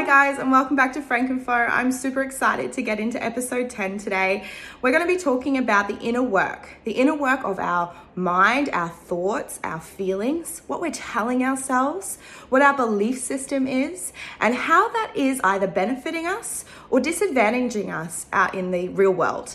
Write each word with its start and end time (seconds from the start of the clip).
Hi, 0.00 0.06
guys, 0.06 0.38
and 0.38 0.50
welcome 0.50 0.76
back 0.76 0.94
to 0.94 1.02
Frankenfo. 1.02 1.68
I'm 1.70 1.92
super 1.92 2.22
excited 2.22 2.72
to 2.72 2.80
get 2.80 2.98
into 2.98 3.22
episode 3.22 3.68
10 3.68 3.98
today. 3.98 4.46
We're 4.80 4.92
going 4.92 5.06
to 5.06 5.06
be 5.06 5.18
talking 5.18 5.58
about 5.58 5.88
the 5.88 5.98
inner 5.98 6.22
work, 6.22 6.70
the 6.84 6.92
inner 6.92 7.14
work 7.14 7.44
of 7.44 7.58
our 7.58 7.94
mind, 8.14 8.70
our 8.72 8.88
thoughts, 8.88 9.60
our 9.62 9.78
feelings, 9.78 10.62
what 10.68 10.80
we're 10.80 10.90
telling 10.90 11.44
ourselves, 11.44 12.16
what 12.48 12.62
our 12.62 12.74
belief 12.74 13.18
system 13.18 13.68
is, 13.68 14.14
and 14.40 14.54
how 14.54 14.88
that 14.88 15.12
is 15.14 15.38
either 15.44 15.66
benefiting 15.66 16.26
us 16.26 16.64
or 16.88 16.98
disadvantaging 16.98 17.94
us 17.94 18.24
out 18.32 18.54
in 18.54 18.70
the 18.70 18.88
real 18.88 19.12
world. 19.12 19.54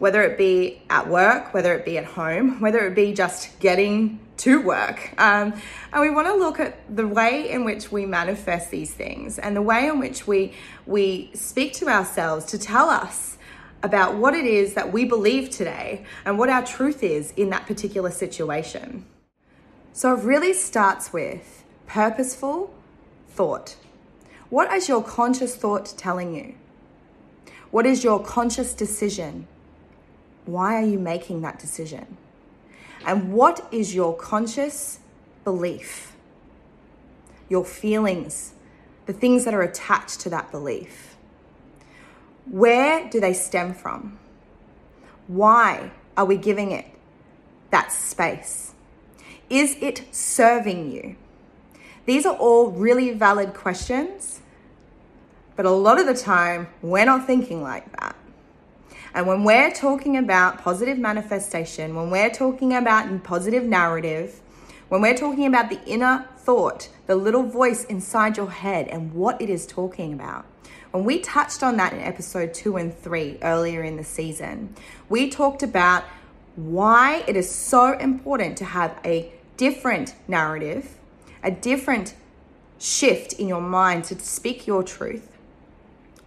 Whether 0.00 0.22
it 0.22 0.36
be 0.36 0.82
at 0.90 1.08
work, 1.08 1.54
whether 1.54 1.72
it 1.74 1.84
be 1.84 1.96
at 1.96 2.04
home, 2.04 2.60
whether 2.60 2.84
it 2.86 2.96
be 2.96 3.12
just 3.14 3.60
getting 3.60 4.18
to 4.38 4.62
work. 4.62 5.12
Um, 5.18 5.52
and 5.92 6.00
we 6.00 6.10
want 6.10 6.26
to 6.26 6.34
look 6.34 6.58
at 6.58 6.78
the 6.94 7.06
way 7.06 7.50
in 7.50 7.64
which 7.64 7.92
we 7.92 8.06
manifest 8.06 8.70
these 8.70 8.92
things 8.92 9.38
and 9.38 9.54
the 9.54 9.62
way 9.62 9.86
in 9.86 9.98
which 9.98 10.26
we, 10.26 10.54
we 10.86 11.30
speak 11.34 11.74
to 11.74 11.88
ourselves 11.88 12.46
to 12.46 12.58
tell 12.58 12.88
us 12.88 13.36
about 13.82 14.14
what 14.14 14.34
it 14.34 14.46
is 14.46 14.74
that 14.74 14.92
we 14.92 15.04
believe 15.04 15.50
today 15.50 16.04
and 16.24 16.38
what 16.38 16.48
our 16.48 16.64
truth 16.64 17.02
is 17.02 17.32
in 17.36 17.50
that 17.50 17.66
particular 17.66 18.10
situation. 18.10 19.04
So 19.92 20.16
it 20.16 20.24
really 20.24 20.54
starts 20.54 21.12
with 21.12 21.64
purposeful 21.86 22.72
thought. 23.28 23.76
What 24.48 24.72
is 24.72 24.88
your 24.88 25.02
conscious 25.02 25.54
thought 25.54 25.94
telling 25.96 26.34
you? 26.34 26.54
What 27.70 27.86
is 27.86 28.02
your 28.02 28.22
conscious 28.22 28.74
decision? 28.74 29.46
Why 30.46 30.76
are 30.76 30.86
you 30.86 30.98
making 30.98 31.42
that 31.42 31.58
decision? 31.58 32.16
And 33.06 33.32
what 33.32 33.66
is 33.72 33.94
your 33.94 34.16
conscious 34.16 35.00
belief? 35.44 36.16
Your 37.48 37.64
feelings, 37.64 38.52
the 39.06 39.12
things 39.12 39.44
that 39.44 39.54
are 39.54 39.62
attached 39.62 40.20
to 40.20 40.30
that 40.30 40.50
belief. 40.50 41.16
Where 42.46 43.08
do 43.08 43.20
they 43.20 43.32
stem 43.32 43.74
from? 43.74 44.18
Why 45.26 45.92
are 46.16 46.24
we 46.24 46.36
giving 46.36 46.72
it 46.72 46.86
that 47.70 47.92
space? 47.92 48.74
Is 49.48 49.76
it 49.80 50.04
serving 50.10 50.90
you? 50.92 51.16
These 52.06 52.26
are 52.26 52.36
all 52.36 52.70
really 52.70 53.12
valid 53.12 53.54
questions, 53.54 54.40
but 55.56 55.66
a 55.66 55.70
lot 55.70 56.00
of 56.00 56.06
the 56.06 56.14
time 56.14 56.68
we're 56.82 57.04
not 57.04 57.26
thinking 57.26 57.62
like 57.62 57.90
that. 58.00 58.16
And 59.14 59.26
when 59.26 59.42
we're 59.44 59.72
talking 59.72 60.16
about 60.16 60.62
positive 60.62 60.98
manifestation, 60.98 61.94
when 61.96 62.10
we're 62.10 62.30
talking 62.30 62.74
about 62.74 63.24
positive 63.24 63.64
narrative, 63.64 64.40
when 64.88 65.02
we're 65.02 65.16
talking 65.16 65.46
about 65.46 65.68
the 65.68 65.82
inner 65.84 66.26
thought, 66.38 66.88
the 67.06 67.16
little 67.16 67.42
voice 67.42 67.84
inside 67.84 68.36
your 68.36 68.50
head 68.50 68.86
and 68.88 69.12
what 69.12 69.40
it 69.42 69.50
is 69.50 69.66
talking 69.66 70.12
about, 70.12 70.46
when 70.92 71.04
we 71.04 71.20
touched 71.20 71.62
on 71.62 71.76
that 71.76 71.92
in 71.92 72.00
episode 72.00 72.54
two 72.54 72.76
and 72.76 72.96
three 72.96 73.38
earlier 73.42 73.82
in 73.82 73.96
the 73.96 74.04
season, 74.04 74.74
we 75.08 75.28
talked 75.28 75.62
about 75.62 76.04
why 76.56 77.24
it 77.26 77.36
is 77.36 77.50
so 77.50 77.96
important 77.98 78.56
to 78.58 78.64
have 78.64 78.96
a 79.04 79.32
different 79.56 80.14
narrative, 80.26 80.96
a 81.42 81.50
different 81.50 82.14
shift 82.78 83.32
in 83.34 83.46
your 83.46 83.60
mind 83.60 84.04
to 84.04 84.18
speak 84.18 84.66
your 84.66 84.82
truth 84.82 85.30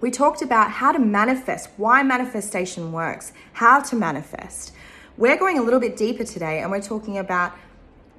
we 0.03 0.11
talked 0.11 0.41
about 0.41 0.69
how 0.69 0.91
to 0.91 0.99
manifest, 0.99 1.69
why 1.77 2.03
manifestation 2.03 2.91
works, 2.91 3.31
how 3.53 3.79
to 3.79 3.95
manifest. 3.95 4.73
We're 5.15 5.37
going 5.37 5.57
a 5.57 5.61
little 5.61 5.79
bit 5.79 5.95
deeper 5.95 6.25
today 6.25 6.59
and 6.59 6.69
we're 6.69 6.81
talking 6.81 7.17
about 7.17 7.53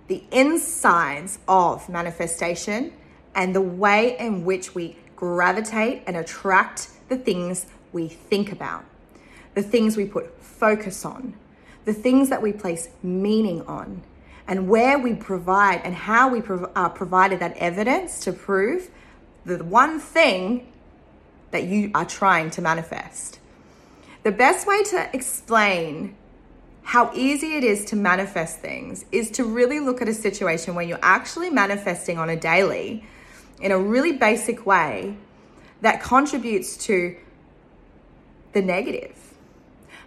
the 0.08 0.24
insides 0.30 1.38
of 1.46 1.86
manifestation 1.90 2.90
and 3.34 3.54
the 3.54 3.60
way 3.60 4.16
in 4.18 4.46
which 4.46 4.74
we 4.74 4.96
gravitate 5.14 6.02
and 6.06 6.16
attract 6.16 6.88
the 7.10 7.18
things 7.18 7.66
we 7.92 8.08
think 8.08 8.50
about, 8.50 8.86
the 9.52 9.62
things 9.62 9.94
we 9.94 10.06
put 10.06 10.42
focus 10.42 11.04
on, 11.04 11.34
the 11.84 11.92
things 11.92 12.30
that 12.30 12.40
we 12.40 12.50
place 12.50 12.88
meaning 13.02 13.60
on, 13.66 14.00
and 14.48 14.70
where 14.70 14.98
we 14.98 15.12
provide 15.12 15.82
and 15.84 15.94
how 15.94 16.30
we 16.30 16.40
prov- 16.40 16.72
uh, 16.74 16.88
provided 16.88 17.40
that 17.40 17.54
evidence 17.58 18.20
to 18.20 18.32
prove 18.32 18.88
the 19.44 19.62
one 19.62 20.00
thing 20.00 20.66
that 21.54 21.62
you 21.62 21.88
are 21.94 22.04
trying 22.04 22.50
to 22.50 22.60
manifest. 22.60 23.38
The 24.24 24.32
best 24.32 24.66
way 24.66 24.82
to 24.82 25.08
explain 25.14 26.16
how 26.82 27.12
easy 27.14 27.54
it 27.54 27.62
is 27.62 27.84
to 27.86 27.96
manifest 27.96 28.58
things 28.58 29.04
is 29.12 29.30
to 29.30 29.44
really 29.44 29.78
look 29.78 30.02
at 30.02 30.08
a 30.08 30.14
situation 30.14 30.74
where 30.74 30.84
you're 30.84 30.98
actually 31.00 31.50
manifesting 31.50 32.18
on 32.18 32.28
a 32.28 32.34
daily 32.34 33.04
in 33.60 33.70
a 33.70 33.78
really 33.78 34.10
basic 34.10 34.66
way 34.66 35.16
that 35.80 36.02
contributes 36.02 36.76
to 36.76 37.16
the 38.52 38.60
negative. 38.60 39.16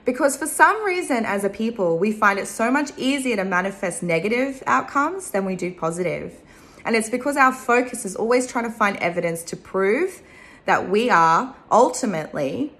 Because 0.03 0.35
for 0.35 0.47
some 0.47 0.83
reason, 0.83 1.25
as 1.25 1.45
a 1.45 1.49
people, 1.49 1.97
we 1.97 2.11
find 2.11 2.39
it 2.39 2.47
so 2.47 2.69
much 2.69 2.91
easier 2.97 3.37
to 3.37 3.45
manifest 3.45 4.03
negative 4.03 4.63
outcomes 4.67 5.31
than 5.31 5.45
we 5.45 5.55
do 5.55 5.73
positive. 5.73 6.35
And 6.83 6.93
it's 6.93 7.09
because 7.09 7.37
our 7.37 7.53
focus 7.53 8.03
is 8.03 8.17
always 8.17 8.47
trying 8.47 8.65
to 8.65 8.71
find 8.71 8.97
evidence 8.97 9.43
to 9.43 9.55
prove 9.55 10.21
that 10.67 10.89
we 10.89 11.09
are 11.09 11.55
ultimately 11.71 12.73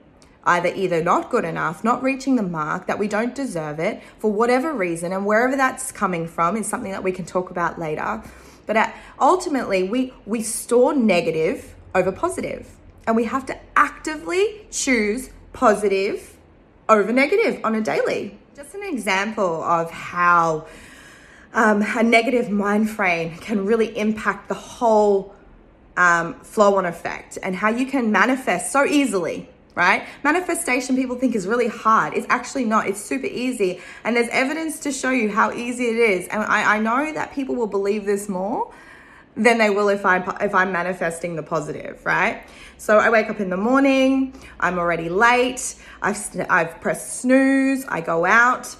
either 0.46 0.70
either 0.74 1.04
not 1.04 1.30
good 1.30 1.44
enough, 1.44 1.84
not 1.84 2.02
reaching 2.02 2.36
the 2.36 2.44
mark, 2.44 2.88
that 2.88 3.00
we 3.00 3.08
don't 3.08 3.36
deserve 3.36 3.80
it 3.80 4.02
for 4.20 4.32
whatever 4.32 4.74
reason, 4.74 5.12
and 5.12 5.26
wherever 5.26 5.58
that's 5.58 5.92
coming 5.92 6.28
from 6.28 6.56
is 6.56 6.68
something 6.68 6.92
that 6.92 7.04
we 7.04 7.12
can 7.12 7.26
talk 7.26 7.50
about 7.50 7.78
later. 7.80 8.24
But 8.66 8.78
uh, 8.78 8.92
ultimately, 9.20 9.84
we 9.84 10.14
we 10.26 10.44
store 10.44 10.94
negative 10.94 11.76
over 11.96 12.12
positive, 12.12 12.70
and 13.06 13.16
we 13.16 13.26
have 13.26 13.46
to 13.48 13.58
actively 13.76 14.68
choose 14.72 15.30
positive 15.54 16.38
over 16.88 17.12
negative 17.12 17.60
on 17.64 17.76
a 17.76 17.82
daily. 17.82 18.38
Just 18.56 18.76
an 18.76 18.84
example 18.84 19.64
of 19.64 19.92
how 19.92 20.68
um, 21.54 21.82
a 21.82 22.04
negative 22.04 22.50
mind 22.50 22.90
frame 22.90 23.38
can 23.38 23.66
really 23.66 23.98
impact 23.98 24.48
the 24.48 24.56
whole 24.56 25.36
um, 25.98 26.36
flow 26.36 26.76
on 26.76 26.86
effect 26.86 27.38
and 27.44 27.56
how 27.56 27.70
you 27.70 27.86
can 27.86 28.12
manifest 28.12 28.72
so 28.72 28.86
easily 28.86 29.50
right? 29.76 30.08
Manifestation 30.24 30.96
people 30.96 31.18
think 31.18 31.36
is 31.36 31.46
really 31.46 31.68
hard. 31.68 32.16
It's 32.16 32.26
actually 32.32 32.66
not. 32.66 32.88
It's 32.88 33.00
super 33.00 33.28
easy. 33.28 33.80
And 34.04 34.16
there's 34.16 34.28
evidence 34.30 34.80
to 34.80 34.92
show 34.92 35.12
you 35.12 35.30
how 35.30 35.52
easy 35.52 35.86
it 35.86 35.98
is. 35.98 36.28
And 36.30 36.42
I, 36.42 36.78
I 36.78 36.80
know 36.80 37.14
that 37.14 37.32
people 37.32 37.54
will 37.54 37.68
believe 37.68 38.04
this 38.04 38.28
more 38.28 38.74
than 39.36 39.60
they 39.60 39.70
will 39.70 39.90
if 39.90 40.04
I 40.04 40.18
if 40.42 40.56
I'm 40.56 40.72
manifesting 40.72 41.36
the 41.36 41.44
positive, 41.44 42.04
right? 42.04 42.44
So 42.78 42.98
I 42.98 43.12
wake 43.12 43.30
up 43.30 43.40
in 43.40 43.52
the 43.52 43.58
morning, 43.58 44.34
I'm 44.60 44.80
already 44.80 45.10
late, 45.10 45.76
I've 46.02 46.18
I've 46.50 46.82
pressed 46.82 47.20
snooze, 47.22 47.86
I 47.88 48.02
go 48.02 48.26
out, 48.26 48.76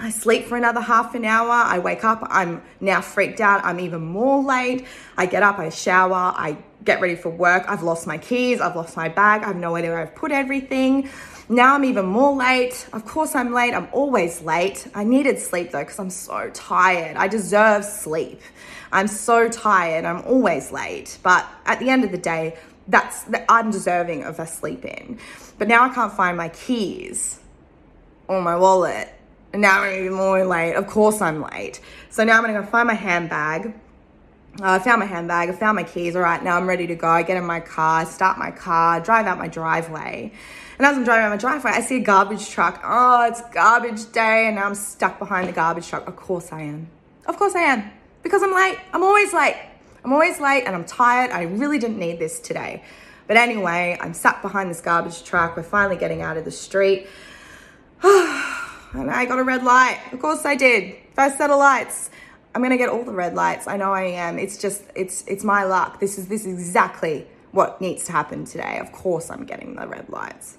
I 0.00 0.10
sleep 0.10 0.46
for 0.46 0.56
another 0.56 0.80
half 0.80 1.16
an 1.16 1.24
hour. 1.24 1.50
I 1.50 1.80
wake 1.80 2.04
up. 2.04 2.24
I'm 2.30 2.62
now 2.80 3.00
freaked 3.00 3.40
out. 3.40 3.64
I'm 3.64 3.80
even 3.80 4.00
more 4.02 4.42
late. 4.42 4.86
I 5.16 5.26
get 5.26 5.42
up, 5.42 5.58
I 5.58 5.70
shower, 5.70 6.32
I 6.36 6.56
get 6.84 7.00
ready 7.00 7.16
for 7.16 7.30
work. 7.30 7.64
I've 7.66 7.82
lost 7.82 8.06
my 8.06 8.16
keys, 8.16 8.60
I've 8.60 8.76
lost 8.76 8.96
my 8.96 9.08
bag, 9.08 9.42
I 9.42 9.48
have 9.48 9.56
no 9.56 9.74
idea 9.74 9.90
where 9.90 9.98
I've 10.00 10.14
put 10.14 10.30
everything. 10.30 11.10
Now 11.48 11.74
I'm 11.74 11.84
even 11.84 12.06
more 12.06 12.36
late. 12.36 12.86
Of 12.92 13.06
course, 13.06 13.34
I'm 13.34 13.52
late. 13.52 13.74
I'm 13.74 13.88
always 13.90 14.42
late. 14.42 14.86
I 14.94 15.02
needed 15.02 15.38
sleep 15.38 15.70
though 15.72 15.80
because 15.80 15.98
I'm 15.98 16.10
so 16.10 16.50
tired. 16.52 17.16
I 17.16 17.26
deserve 17.26 17.84
sleep. 17.84 18.42
I'm 18.92 19.08
so 19.08 19.48
tired. 19.48 20.04
I'm 20.04 20.22
always 20.24 20.70
late. 20.70 21.18
But 21.22 21.46
at 21.64 21.80
the 21.80 21.88
end 21.88 22.04
of 22.04 22.12
the 22.12 22.18
day, 22.18 22.58
that's 22.86 23.24
I'm 23.48 23.70
deserving 23.70 24.24
of 24.24 24.38
a 24.38 24.46
sleep 24.46 24.84
in. 24.84 25.18
But 25.58 25.68
now 25.68 25.84
I 25.84 25.88
can't 25.88 26.12
find 26.12 26.36
my 26.36 26.50
keys 26.50 27.40
or 28.28 28.42
my 28.42 28.56
wallet 28.56 29.17
and 29.52 29.62
now 29.62 29.82
I'm 29.82 29.94
even 30.00 30.12
more 30.14 30.44
late. 30.44 30.74
Of 30.74 30.86
course 30.86 31.20
I'm 31.20 31.42
late. 31.42 31.80
So 32.10 32.24
now 32.24 32.38
I'm 32.38 32.44
gonna 32.44 32.60
go 32.60 32.66
find 32.66 32.86
my 32.86 32.94
handbag. 32.94 33.74
Uh, 34.60 34.72
I 34.72 34.78
found 34.80 35.00
my 35.00 35.06
handbag, 35.06 35.50
I 35.50 35.52
found 35.52 35.76
my 35.76 35.84
keys. 35.84 36.16
All 36.16 36.22
right, 36.22 36.42
now 36.42 36.56
I'm 36.56 36.66
ready 36.66 36.86
to 36.88 36.94
go. 36.94 37.06
I 37.06 37.22
get 37.22 37.36
in 37.36 37.44
my 37.44 37.60
car, 37.60 38.04
start 38.06 38.38
my 38.38 38.50
car, 38.50 39.00
drive 39.00 39.26
out 39.26 39.38
my 39.38 39.48
driveway. 39.48 40.32
And 40.78 40.86
as 40.86 40.96
I'm 40.96 41.04
driving 41.04 41.26
out 41.26 41.30
my 41.30 41.36
driveway, 41.36 41.72
I 41.72 41.80
see 41.80 41.96
a 41.96 42.00
garbage 42.00 42.50
truck. 42.50 42.80
Oh, 42.84 43.26
it's 43.26 43.40
garbage 43.52 44.10
day, 44.12 44.46
and 44.46 44.56
now 44.56 44.66
I'm 44.66 44.74
stuck 44.74 45.18
behind 45.18 45.48
the 45.48 45.52
garbage 45.52 45.88
truck. 45.88 46.08
Of 46.08 46.16
course 46.16 46.52
I 46.52 46.62
am. 46.62 46.88
Of 47.26 47.36
course 47.36 47.54
I 47.54 47.60
am. 47.60 47.90
Because 48.22 48.42
I'm 48.42 48.54
late. 48.54 48.78
I'm 48.92 49.02
always 49.02 49.32
late. 49.32 49.56
I'm 50.04 50.12
always 50.12 50.40
late 50.40 50.64
and 50.64 50.74
I'm 50.74 50.84
tired. 50.84 51.30
I 51.30 51.42
really 51.42 51.78
didn't 51.78 51.98
need 51.98 52.18
this 52.18 52.40
today. 52.40 52.82
But 53.26 53.36
anyway, 53.36 53.98
I'm 54.00 54.14
sat 54.14 54.40
behind 54.40 54.70
this 54.70 54.80
garbage 54.80 55.22
truck. 55.22 55.56
We're 55.56 55.62
finally 55.62 55.96
getting 55.96 56.22
out 56.22 56.36
of 56.36 56.44
the 56.44 56.50
street. 56.50 57.06
And 59.00 59.10
I 59.10 59.24
got 59.24 59.38
a 59.38 59.44
red 59.44 59.64
light. 59.64 60.00
Of 60.12 60.20
course 60.20 60.44
I 60.44 60.56
did. 60.56 60.96
First 61.14 61.38
set 61.38 61.50
of 61.50 61.58
lights. 61.58 62.10
I'm 62.54 62.62
gonna 62.62 62.76
get 62.76 62.88
all 62.88 63.04
the 63.04 63.12
red 63.12 63.34
lights. 63.34 63.66
I 63.66 63.76
know 63.76 63.92
I 63.92 64.04
am. 64.04 64.38
It's 64.38 64.58
just 64.58 64.82
it's 64.94 65.24
it's 65.26 65.44
my 65.44 65.64
luck. 65.64 66.00
This 66.00 66.18
is 66.18 66.28
this 66.28 66.44
is 66.44 66.58
exactly 66.58 67.26
what 67.52 67.80
needs 67.80 68.04
to 68.04 68.12
happen 68.12 68.44
today. 68.44 68.78
Of 68.78 68.92
course 68.92 69.30
I'm 69.30 69.44
getting 69.44 69.76
the 69.76 69.86
red 69.86 70.08
lights. 70.08 70.58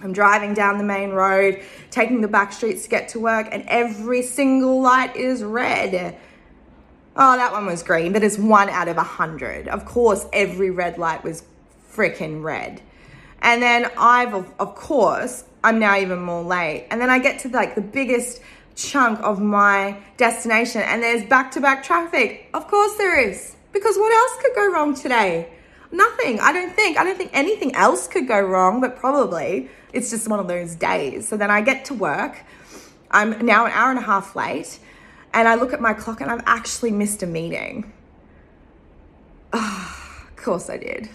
I'm 0.00 0.12
driving 0.12 0.52
down 0.52 0.78
the 0.78 0.84
main 0.84 1.10
road, 1.10 1.62
taking 1.90 2.22
the 2.22 2.28
back 2.28 2.52
streets 2.52 2.82
to 2.84 2.88
get 2.88 3.08
to 3.10 3.20
work, 3.20 3.46
and 3.52 3.64
every 3.68 4.22
single 4.22 4.80
light 4.80 5.14
is 5.14 5.44
red. 5.44 6.16
Oh, 7.14 7.36
that 7.36 7.52
one 7.52 7.66
was 7.66 7.82
green, 7.82 8.12
but 8.12 8.24
it's 8.24 8.38
one 8.38 8.68
out 8.68 8.88
of 8.88 8.96
a 8.96 9.02
hundred. 9.02 9.68
Of 9.68 9.84
course, 9.84 10.26
every 10.32 10.70
red 10.70 10.98
light 10.98 11.22
was 11.22 11.44
freaking 11.88 12.42
red. 12.42 12.80
And 13.42 13.62
then 13.62 13.90
I've, 13.96 14.34
of, 14.34 14.52
of 14.58 14.74
course, 14.74 15.44
I'm 15.64 15.78
now 15.78 15.96
even 15.96 16.20
more 16.20 16.42
late. 16.42 16.86
And 16.90 17.00
then 17.00 17.10
I 17.10 17.18
get 17.18 17.40
to 17.40 17.48
like 17.48 17.74
the 17.74 17.80
biggest 17.80 18.40
chunk 18.74 19.20
of 19.20 19.40
my 19.40 19.96
destination 20.16 20.82
and 20.82 21.02
there's 21.02 21.24
back 21.24 21.50
to 21.52 21.60
back 21.60 21.82
traffic. 21.84 22.48
Of 22.54 22.68
course 22.68 22.96
there 22.96 23.18
is. 23.18 23.54
Because 23.72 23.96
what 23.96 24.12
else 24.12 24.42
could 24.42 24.54
go 24.54 24.72
wrong 24.72 24.94
today? 24.94 25.50
Nothing. 25.90 26.40
I 26.40 26.52
don't 26.52 26.74
think. 26.74 26.98
I 26.98 27.04
don't 27.04 27.16
think 27.16 27.30
anything 27.32 27.74
else 27.74 28.08
could 28.08 28.26
go 28.26 28.40
wrong, 28.40 28.80
but 28.80 28.96
probably 28.96 29.68
it's 29.92 30.10
just 30.10 30.28
one 30.28 30.40
of 30.40 30.48
those 30.48 30.74
days. 30.74 31.28
So 31.28 31.36
then 31.36 31.50
I 31.50 31.60
get 31.60 31.84
to 31.86 31.94
work. 31.94 32.42
I'm 33.10 33.44
now 33.44 33.66
an 33.66 33.72
hour 33.72 33.90
and 33.90 33.98
a 33.98 34.02
half 34.02 34.34
late 34.34 34.78
and 35.34 35.46
I 35.46 35.54
look 35.54 35.72
at 35.72 35.80
my 35.80 35.94
clock 35.94 36.20
and 36.20 36.30
I've 36.30 36.42
actually 36.46 36.90
missed 36.90 37.22
a 37.22 37.26
meeting. 37.26 37.92
Oh, 39.52 40.26
of 40.28 40.36
course 40.36 40.68
I 40.68 40.78
did 40.78 41.08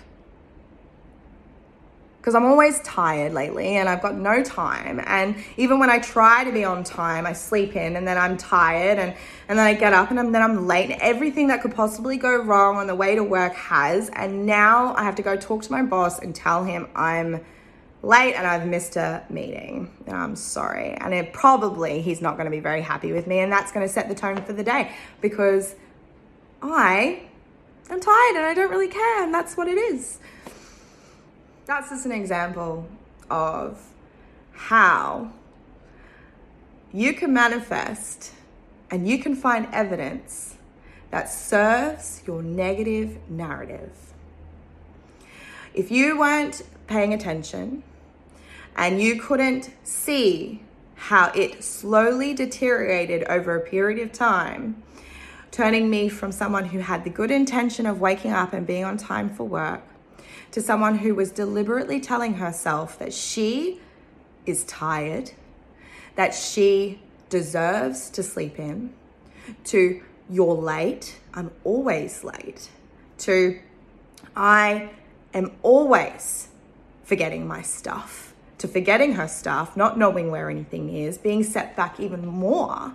because 2.28 2.36
I'm 2.36 2.46
always 2.46 2.82
tired 2.82 3.32
lately 3.32 3.78
and 3.78 3.88
I've 3.88 4.02
got 4.02 4.18
no 4.18 4.44
time. 4.44 5.02
And 5.06 5.34
even 5.56 5.80
when 5.80 5.90
I 5.90 6.00
try 6.00 6.44
to 6.44 6.52
be 6.52 6.66
on 6.66 6.84
time, 6.84 7.26
I 7.26 7.32
sleep 7.32 7.78
in 7.78 7.96
and 7.96 8.06
then 8.06 8.18
I'm 8.18 8.36
tired 8.36 9.00
and, 9.00 9.16
and 9.48 9.58
then 9.58 9.66
I 9.66 9.74
get 9.74 9.94
up 9.94 10.10
and 10.10 10.20
I'm, 10.20 10.34
then 10.34 10.42
I'm 10.42 10.68
late. 10.68 10.92
And 10.92 11.02
Everything 11.02 11.48
that 11.48 11.62
could 11.62 11.74
possibly 11.74 12.18
go 12.18 12.36
wrong 12.36 12.76
on 12.76 12.88
the 12.88 12.96
way 12.96 13.16
to 13.16 13.24
work 13.24 13.56
has. 13.56 14.10
And 14.10 14.46
now 14.46 14.94
I 14.96 15.06
have 15.06 15.16
to 15.16 15.22
go 15.22 15.38
talk 15.38 15.64
to 15.64 15.72
my 15.72 15.84
boss 15.84 16.20
and 16.20 16.36
tell 16.36 16.66
him 16.66 16.90
I'm 16.98 17.46
late 18.04 18.34
and 18.34 18.46
I've 18.46 18.68
missed 18.68 18.98
a 18.98 19.24
meeting. 19.30 19.90
And 20.06 20.18
I'm 20.18 20.36
sorry. 20.36 20.96
And 20.96 21.14
it 21.14 21.32
probably 21.32 22.02
he's 22.02 22.20
not 22.20 22.36
going 22.36 22.44
to 22.44 22.52
be 22.52 22.60
very 22.60 22.82
happy 22.82 23.14
with 23.14 23.26
me. 23.26 23.40
And 23.40 23.50
that's 23.50 23.72
going 23.72 23.88
to 23.88 23.94
set 23.94 24.10
the 24.10 24.16
tone 24.16 24.44
for 24.44 24.52
the 24.52 24.66
day 24.66 24.92
because 25.22 25.76
I 26.62 27.22
am 27.90 28.02
tired 28.02 28.36
and 28.36 28.46
I 28.46 28.54
don't 28.54 28.70
really 28.70 28.90
care. 28.90 29.24
And 29.24 29.34
that's 29.34 29.56
what 29.56 29.70
it 29.70 29.78
is 29.78 30.20
that's 31.68 31.90
just 31.90 32.06
an 32.06 32.14
example 32.14 32.88
of 33.30 33.78
how 34.54 35.30
you 36.94 37.14
can 37.14 37.34
manifest 37.34 38.32
and 38.90 39.08
you 39.08 39.20
can 39.20 39.36
find 39.36 39.68
evidence 39.74 40.56
that 41.12 41.30
serves 41.30 42.22
your 42.26 42.42
negative 42.42 43.18
narrative. 43.30 43.92
If 45.74 45.92
you 45.92 46.18
weren't 46.18 46.62
paying 46.88 47.14
attention 47.14 47.84
and 48.78 49.02
you 49.02 49.22
couldn't 49.22 49.70
see 49.84 50.64
how 50.96 51.32
it 51.36 51.64
slowly 51.64 52.34
deteriorated 52.34 53.26
over 53.26 53.56
a 53.56 53.62
period 53.62 54.00
of 54.00 54.14
time, 54.14 54.82
turning 55.52 55.90
me 55.90 56.08
from 56.08 56.32
someone 56.32 56.66
who 56.66 56.80
had 56.80 57.04
the 57.04 57.10
good 57.10 57.30
intention 57.30 57.86
of 57.86 58.00
waking 58.00 58.32
up 58.32 58.54
and 58.54 58.66
being 58.66 58.86
on 58.86 58.96
time 58.96 59.30
for 59.30 59.44
work 59.44 59.82
to 60.52 60.62
someone 60.62 61.00
who 61.00 61.16
was 61.16 61.32
deliberately 61.32 62.00
telling 62.00 62.36
herself 62.36 62.98
that 63.00 63.14
she 63.14 63.80
is 64.46 64.64
tired, 64.66 65.32
that 66.16 66.34
she 66.34 67.02
deserves 67.30 68.10
to 68.12 68.24
sleep 68.24 68.60
in, 68.60 68.94
to 69.66 70.02
you're 70.30 70.56
late, 70.56 71.20
I'm 71.34 71.52
always 71.64 72.24
late, 72.24 72.70
to 73.20 73.60
I 74.36 74.90
am 75.34 75.52
always 75.64 76.50
forgetting 77.04 77.48
my 77.48 77.62
stuff, 77.62 78.34
to 78.58 78.68
forgetting 78.68 79.14
her 79.14 79.28
stuff, 79.28 79.78
not 79.78 79.98
knowing 79.98 80.32
where 80.32 80.50
anything 80.50 80.96
is, 80.96 81.18
being 81.18 81.44
set 81.44 81.76
back 81.76 82.00
even 82.00 82.26
more. 82.26 82.94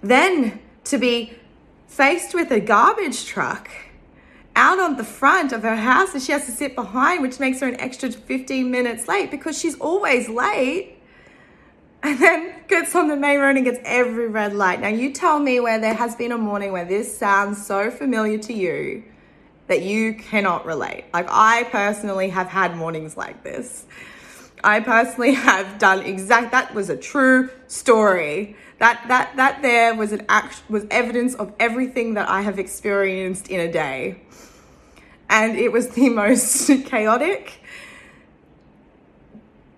Then 0.00 0.60
to 0.84 0.98
be 0.98 1.34
faced 1.86 2.34
with 2.34 2.50
a 2.50 2.60
garbage 2.60 3.26
truck 3.26 3.70
out 4.58 4.80
on 4.80 4.96
the 4.96 5.04
front 5.04 5.52
of 5.52 5.62
her 5.62 5.76
house 5.76 6.12
and 6.12 6.22
she 6.22 6.32
has 6.32 6.44
to 6.46 6.50
sit 6.50 6.74
behind, 6.74 7.22
which 7.22 7.38
makes 7.38 7.60
her 7.60 7.68
an 7.68 7.80
extra 7.80 8.10
15 8.10 8.68
minutes 8.68 9.06
late 9.06 9.30
because 9.30 9.56
she's 9.56 9.78
always 9.78 10.28
late. 10.28 10.96
And 12.02 12.18
then 12.20 12.54
gets 12.68 12.94
on 12.94 13.08
the 13.08 13.16
main 13.16 13.40
road 13.40 13.56
and 13.56 13.64
gets 13.64 13.78
every 13.84 14.28
red 14.28 14.54
light. 14.54 14.80
Now, 14.80 14.88
you 14.88 15.12
tell 15.12 15.38
me 15.38 15.58
where 15.58 15.80
there 15.80 15.94
has 15.94 16.14
been 16.14 16.30
a 16.30 16.38
morning 16.38 16.70
where 16.72 16.84
this 16.84 17.16
sounds 17.16 17.64
so 17.64 17.90
familiar 17.90 18.38
to 18.38 18.52
you 18.52 19.04
that 19.66 19.82
you 19.82 20.14
cannot 20.14 20.64
relate. 20.66 21.04
Like, 21.12 21.26
I 21.28 21.64
personally 21.64 22.28
have 22.28 22.46
had 22.46 22.76
mornings 22.76 23.16
like 23.16 23.42
this. 23.42 23.84
I 24.62 24.80
personally 24.80 25.34
have 25.34 25.78
done 25.78 26.04
exact 26.04 26.52
that 26.52 26.74
was 26.74 26.88
a 26.88 26.96
true 26.96 27.50
story. 27.66 28.56
That 28.78 29.04
that 29.08 29.34
that 29.36 29.62
there 29.62 29.94
was 29.94 30.12
an 30.12 30.24
act 30.28 30.62
was 30.68 30.84
evidence 30.90 31.34
of 31.34 31.52
everything 31.58 32.14
that 32.14 32.28
I 32.28 32.42
have 32.42 32.60
experienced 32.60 33.48
in 33.48 33.58
a 33.58 33.70
day 33.70 34.20
and 35.28 35.56
it 35.56 35.72
was 35.72 35.88
the 35.90 36.08
most 36.24 36.68
chaotic 36.86 37.60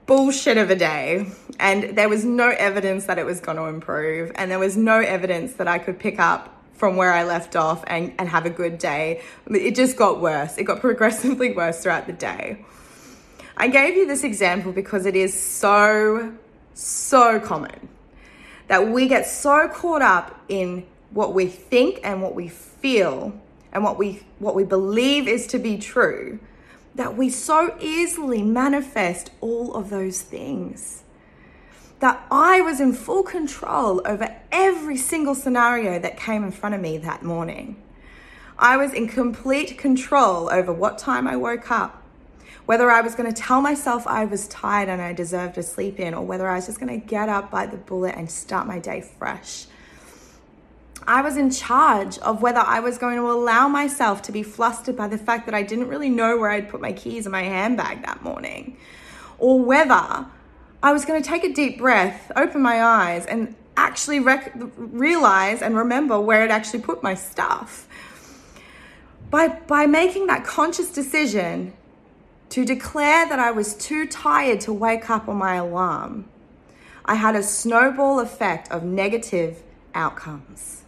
bullshit 0.07 0.59
of 0.59 0.71
a 0.71 0.77
day. 0.77 1.27
And 1.61 1.97
there 1.97 2.09
was 2.09 2.25
no 2.25 2.49
evidence 2.49 3.07
that 3.07 3.19
it 3.19 3.25
was 3.27 3.39
going 3.41 3.57
to 3.59 3.65
improve, 3.65 4.33
and 4.35 4.51
there 4.51 4.59
was 4.59 4.77
no 4.77 4.99
evidence 4.99 5.53
that 5.55 5.69
I 5.69 5.79
could 5.79 5.99
pick 5.99 6.19
up 6.19 6.57
from 6.73 6.97
where 6.97 7.13
I 7.13 7.25
left 7.25 7.55
off 7.55 7.85
and, 7.87 8.15
and 8.19 8.29
have 8.29 8.47
a 8.47 8.51
good 8.51 8.79
day. 8.79 9.23
It 9.47 9.77
just 9.77 9.97
got 9.97 10.21
worse. 10.21 10.57
It 10.57 10.65
got 10.65 10.81
progressively 10.89 11.53
worse 11.53 11.83
throughout 11.83 12.07
the 12.07 12.15
day. 12.15 12.65
I 13.57 13.69
gave 13.69 13.95
you 13.95 14.07
this 14.07 14.25
example 14.25 14.73
because 14.73 15.05
it 15.05 15.15
is 15.15 15.39
so, 15.39 16.35
so 16.73 17.39
common 17.39 17.89
that 18.69 18.89
we 18.89 19.07
get 19.07 19.27
so 19.27 19.69
caught 19.69 20.01
up 20.01 20.41
in 20.49 20.87
what 21.11 21.35
we 21.35 21.47
think 21.47 22.01
and 22.03 22.23
what 22.23 22.35
we 22.35 22.49
feel 22.49 23.39
and 23.73 23.85
what 23.85 23.99
we 23.99 24.23
what 24.39 24.55
we 24.55 24.65
believe 24.65 25.29
is 25.29 25.47
to 25.49 25.59
be 25.59 25.79
true 25.79 26.39
that 26.95 27.17
we 27.17 27.31
so 27.31 27.77
easily 27.81 28.43
manifest 28.43 29.31
all 29.41 29.75
of 29.75 29.91
those 29.91 30.23
things 30.23 31.05
that 32.01 32.27
I 32.31 32.63
was 32.63 32.81
in 32.81 32.95
full 32.95 33.23
control 33.23 34.03
over 34.07 34.35
every 34.51 34.97
single 34.97 35.35
scenario 35.35 35.99
that 35.99 36.17
came 36.17 36.43
in 36.43 36.51
front 36.51 36.75
of 36.75 36.81
me 36.81 36.99
that 36.99 37.23
morning. 37.23 37.81
I 38.59 38.77
was 38.79 38.93
in 38.93 39.07
complete 39.07 39.79
control 39.79 40.51
over 40.51 40.73
what 40.73 40.99
time 40.99 41.29
I 41.29 41.37
woke 41.37 41.71
up, 41.71 42.03
whether 42.65 42.91
I 42.91 43.03
was 43.03 43.15
going 43.15 43.33
to 43.33 43.39
tell 43.43 43.61
myself 43.61 44.07
I 44.07 44.25
was 44.25 44.49
tired 44.49 44.89
and 44.89 45.01
I 45.01 45.13
deserved 45.13 45.55
to 45.57 45.63
sleep 45.63 46.01
in, 46.01 46.15
or 46.15 46.25
whether 46.25 46.49
I 46.49 46.57
was 46.57 46.67
just 46.67 46.81
going 46.81 47.01
to 47.01 47.07
get 47.07 47.29
up, 47.29 47.51
bite 47.51 47.71
the 47.71 47.77
bullet, 47.77 48.15
and 48.17 48.31
start 48.31 48.67
my 48.67 48.79
day 48.79 49.03
fresh. 49.03 49.67
I 51.11 51.23
was 51.23 51.37
in 51.37 51.51
charge 51.51 52.19
of 52.19 52.41
whether 52.41 52.61
I 52.61 52.79
was 52.79 52.97
going 52.97 53.17
to 53.17 53.29
allow 53.29 53.67
myself 53.67 54.23
to 54.23 54.33
be 54.33 54.45
flustered 54.45 54.97
by 54.97 55.09
the 55.09 55.19
fact 55.19 55.47
that 55.47 55.57
I 55.57 55.65
didn't 55.65 55.89
really 55.89 56.09
know 56.09 56.39
where 56.39 56.51
I'd 56.51 56.69
put 56.69 56.81
my 56.81 56.93
keys 56.93 57.27
in 57.27 57.33
my 57.33 57.43
handbag 57.43 58.07
that 58.07 58.23
morning, 58.23 58.77
or 59.37 59.61
whether 59.61 60.27
I 60.81 60.93
was 60.93 61.05
going 61.05 61.21
to 61.21 61.29
take 61.29 61.43
a 61.43 61.53
deep 61.53 61.79
breath, 61.79 62.31
open 62.37 62.63
my 62.63 62.81
eyes, 62.81 63.27
and 63.27 63.57
actually 63.77 64.21
rec- 64.21 64.53
realize 64.55 65.63
and 65.63 65.77
remember 65.77 66.21
where 66.21 66.45
I'd 66.45 66.53
actually 66.53 66.83
put 66.83 67.03
my 67.03 67.15
stuff. 67.15 67.89
By, 69.31 69.49
by 69.49 69.87
making 69.87 70.29
that 70.29 70.45
conscious 70.45 70.93
decision 70.93 71.73
to 72.51 72.65
declare 72.65 73.29
that 73.29 73.41
I 73.41 73.51
was 73.51 73.75
too 73.75 74.07
tired 74.07 74.61
to 74.61 74.73
wake 74.73 75.11
up 75.11 75.29
on 75.29 75.39
my 75.39 75.57
alarm, 75.57 76.27
I 77.05 77.17
had 77.17 77.35
a 77.35 77.43
snowball 77.43 78.21
effect 78.21 78.71
of 78.71 78.85
negative 78.85 79.65
outcomes. 79.93 80.80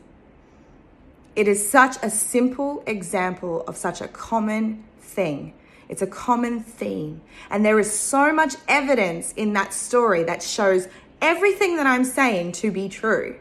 It 1.35 1.49
is 1.49 1.69
such 1.69 1.97
a 2.03 2.11
simple 2.11 2.83
example 2.87 3.63
of 3.63 3.77
such 3.77 4.01
a 4.01 4.09
common 4.09 4.85
thing. 5.01 5.55
It's 5.89 6.03
a 6.03 6.07
common 6.07 6.61
theme. 6.61 7.23
And 7.51 7.65
there 7.65 7.79
is 7.79 7.93
so 7.93 8.33
much 8.33 8.55
evidence 8.69 9.33
in 9.33 9.53
that 9.55 9.73
story 9.73 10.23
that 10.25 10.43
shows 10.43 10.89
everything 11.21 11.77
that 11.77 11.87
I'm 11.87 12.05
saying 12.05 12.53
to 12.53 12.71
be 12.71 12.89
true. 12.89 13.37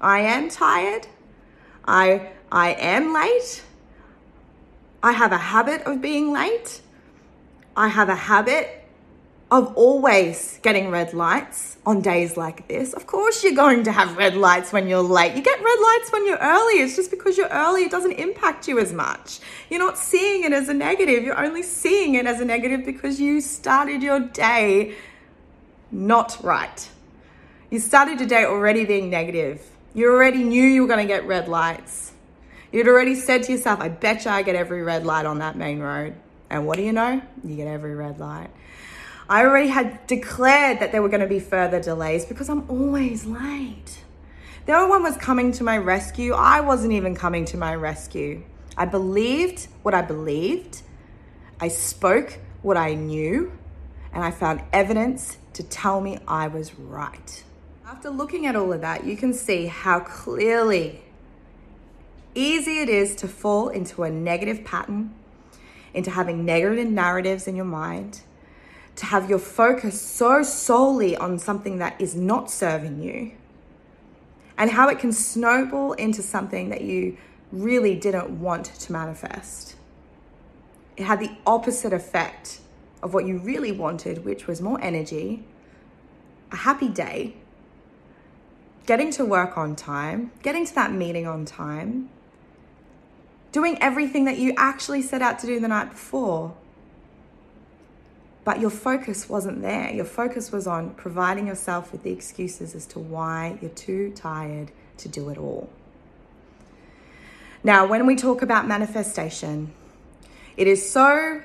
I 0.00 0.20
am 0.20 0.48
tired. 0.48 1.06
I, 1.84 2.28
I 2.50 2.72
am 2.74 3.12
late. 3.12 3.62
I 5.02 5.12
have 5.12 5.32
a 5.32 5.38
habit 5.38 5.82
of 5.82 6.00
being 6.00 6.32
late. 6.32 6.80
I 7.76 7.88
have 7.88 8.08
a 8.08 8.14
habit 8.14 8.84
of 9.50 9.74
always 9.76 10.58
getting 10.62 10.90
red 10.90 11.14
lights 11.14 11.78
on 11.86 12.02
days 12.02 12.36
like 12.36 12.68
this. 12.68 12.92
Of 12.92 13.06
course, 13.06 13.42
you're 13.42 13.54
going 13.54 13.84
to 13.84 13.92
have 13.92 14.16
red 14.16 14.36
lights 14.36 14.72
when 14.72 14.88
you're 14.88 15.02
late. 15.02 15.34
You 15.34 15.42
get 15.42 15.58
red 15.58 15.78
lights 15.80 16.12
when 16.12 16.26
you're 16.26 16.38
early. 16.38 16.74
It's 16.74 16.96
just 16.96 17.10
because 17.10 17.38
you're 17.38 17.48
early, 17.48 17.84
it 17.84 17.90
doesn't 17.90 18.12
impact 18.12 18.68
you 18.68 18.78
as 18.78 18.92
much. 18.92 19.40
You're 19.70 19.78
not 19.78 19.96
seeing 19.96 20.44
it 20.44 20.52
as 20.52 20.68
a 20.68 20.74
negative. 20.74 21.24
You're 21.24 21.42
only 21.42 21.62
seeing 21.62 22.14
it 22.14 22.26
as 22.26 22.40
a 22.40 22.44
negative 22.44 22.84
because 22.84 23.20
you 23.20 23.40
started 23.40 24.02
your 24.02 24.20
day 24.20 24.96
not 25.90 26.38
right. 26.42 26.88
You 27.70 27.78
started 27.78 28.20
your 28.20 28.28
day 28.28 28.44
already 28.44 28.84
being 28.84 29.08
negative. 29.08 29.64
You 29.94 30.12
already 30.12 30.44
knew 30.44 30.62
you 30.62 30.82
were 30.82 30.88
going 30.88 31.06
to 31.06 31.12
get 31.12 31.26
red 31.26 31.48
lights. 31.48 32.12
You'd 32.72 32.88
already 32.88 33.14
said 33.14 33.44
to 33.44 33.52
yourself, 33.52 33.80
I 33.80 33.88
bet 33.88 34.26
you 34.26 34.30
I 34.30 34.42
get 34.42 34.54
every 34.54 34.82
red 34.82 35.06
light 35.06 35.24
on 35.24 35.38
that 35.38 35.56
main 35.56 35.78
road. 35.78 36.14
And 36.50 36.66
what 36.66 36.76
do 36.76 36.82
you 36.82 36.92
know? 36.92 37.22
You 37.44 37.56
get 37.56 37.66
every 37.66 37.94
red 37.94 38.20
light. 38.20 38.50
I 39.28 39.44
already 39.44 39.68
had 39.68 40.06
declared 40.06 40.80
that 40.80 40.90
there 40.90 41.02
were 41.02 41.10
going 41.10 41.20
to 41.20 41.26
be 41.26 41.40
further 41.40 41.80
delays 41.80 42.24
because 42.24 42.48
I'm 42.48 42.68
always 42.70 43.26
late. 43.26 44.02
No 44.66 44.86
one 44.88 45.02
was 45.02 45.16
coming 45.16 45.52
to 45.52 45.64
my 45.64 45.76
rescue. 45.76 46.32
I 46.32 46.60
wasn't 46.60 46.92
even 46.94 47.14
coming 47.14 47.44
to 47.46 47.58
my 47.58 47.74
rescue. 47.74 48.42
I 48.76 48.86
believed 48.86 49.68
what 49.82 49.92
I 49.92 50.02
believed, 50.02 50.82
I 51.60 51.68
spoke 51.68 52.38
what 52.62 52.76
I 52.76 52.94
knew, 52.94 53.52
and 54.12 54.22
I 54.22 54.30
found 54.30 54.62
evidence 54.72 55.36
to 55.54 55.62
tell 55.62 56.00
me 56.00 56.18
I 56.28 56.48
was 56.48 56.74
right. 56.74 57.44
After 57.84 58.08
looking 58.08 58.46
at 58.46 58.54
all 58.54 58.72
of 58.72 58.80
that, 58.82 59.04
you 59.04 59.16
can 59.16 59.34
see 59.34 59.66
how 59.66 60.00
clearly 60.00 61.02
easy 62.34 62.78
it 62.78 62.88
is 62.88 63.16
to 63.16 63.28
fall 63.28 63.68
into 63.68 64.04
a 64.04 64.10
negative 64.10 64.64
pattern, 64.64 65.14
into 65.92 66.10
having 66.10 66.44
negative 66.44 66.86
narratives 66.86 67.48
in 67.48 67.56
your 67.56 67.64
mind, 67.64 68.20
to 68.98 69.06
have 69.06 69.30
your 69.30 69.38
focus 69.38 70.00
so 70.00 70.42
solely 70.42 71.16
on 71.16 71.38
something 71.38 71.78
that 71.78 72.00
is 72.00 72.16
not 72.16 72.50
serving 72.50 73.00
you, 73.00 73.30
and 74.56 74.72
how 74.72 74.88
it 74.88 74.98
can 74.98 75.12
snowball 75.12 75.92
into 75.92 76.20
something 76.20 76.68
that 76.68 76.80
you 76.80 77.16
really 77.52 77.94
didn't 77.94 78.28
want 78.28 78.64
to 78.64 78.92
manifest. 78.92 79.76
It 80.96 81.04
had 81.04 81.20
the 81.20 81.30
opposite 81.46 81.92
effect 81.92 82.58
of 83.00 83.14
what 83.14 83.24
you 83.24 83.38
really 83.38 83.70
wanted, 83.70 84.24
which 84.24 84.48
was 84.48 84.60
more 84.60 84.80
energy, 84.82 85.44
a 86.50 86.56
happy 86.56 86.88
day, 86.88 87.36
getting 88.84 89.12
to 89.12 89.24
work 89.24 89.56
on 89.56 89.76
time, 89.76 90.32
getting 90.42 90.66
to 90.66 90.74
that 90.74 90.90
meeting 90.92 91.24
on 91.24 91.44
time, 91.44 92.10
doing 93.52 93.78
everything 93.80 94.24
that 94.24 94.38
you 94.38 94.54
actually 94.56 95.02
set 95.02 95.22
out 95.22 95.38
to 95.38 95.46
do 95.46 95.60
the 95.60 95.68
night 95.68 95.90
before. 95.90 96.56
But 98.48 98.60
your 98.60 98.70
focus 98.70 99.28
wasn't 99.28 99.60
there. 99.60 99.90
Your 99.90 100.06
focus 100.06 100.50
was 100.50 100.66
on 100.66 100.94
providing 100.94 101.46
yourself 101.46 101.92
with 101.92 102.02
the 102.02 102.10
excuses 102.10 102.74
as 102.74 102.86
to 102.86 102.98
why 102.98 103.58
you're 103.60 103.70
too 103.72 104.10
tired 104.16 104.70
to 104.96 105.08
do 105.10 105.28
it 105.28 105.36
all. 105.36 105.68
Now, 107.62 107.86
when 107.86 108.06
we 108.06 108.16
talk 108.16 108.40
about 108.40 108.66
manifestation, 108.66 109.74
it 110.56 110.66
is 110.66 110.90
so 110.90 111.42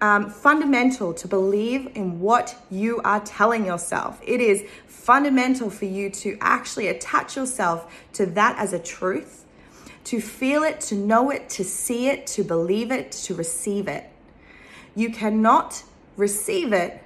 um, 0.00 0.28
fundamental 0.28 1.14
to 1.14 1.28
believe 1.28 1.92
in 1.94 2.18
what 2.18 2.56
you 2.68 3.00
are 3.04 3.20
telling 3.20 3.64
yourself. 3.64 4.20
It 4.26 4.40
is 4.40 4.64
fundamental 4.88 5.70
for 5.70 5.84
you 5.84 6.10
to 6.10 6.36
actually 6.40 6.88
attach 6.88 7.36
yourself 7.36 7.88
to 8.14 8.26
that 8.26 8.58
as 8.58 8.72
a 8.72 8.80
truth, 8.80 9.44
to 10.02 10.20
feel 10.20 10.64
it, 10.64 10.80
to 10.80 10.96
know 10.96 11.30
it, 11.30 11.48
to 11.50 11.62
see 11.62 12.08
it, 12.08 12.26
to 12.26 12.42
believe 12.42 12.90
it, 12.90 13.12
to 13.12 13.36
receive 13.36 13.86
it. 13.86 14.10
You 14.96 15.10
cannot 15.12 15.84
receive 16.18 16.74
it 16.74 17.02